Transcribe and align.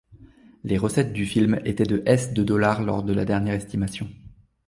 Les 0.63 0.79
recettes 0.79 1.13
du 1.13 1.27
film 1.27 1.59
étaient 1.63 1.83
de 1.83 2.01
s 2.07 2.33
de 2.33 2.41
dollars 2.43 2.81
lors 2.81 3.03
de 3.03 3.13
la 3.13 3.23
dernière 3.23 3.53
estimation. 3.53 4.09